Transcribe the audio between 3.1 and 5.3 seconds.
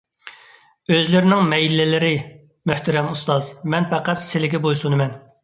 ئۇستاز، مەن پەقەت سىلىگە بويسۇنىمەن.